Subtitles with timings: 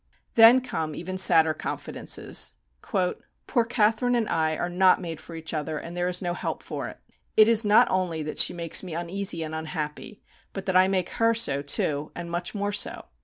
[0.33, 5.77] Then come even sadder confidences: "Poor Catherine and I are not made for each other,
[5.77, 6.99] and there is no help for it.
[7.37, 11.09] It is not only that she makes me uneasy and unhappy, but that I make
[11.21, 13.05] her so too, and much more so.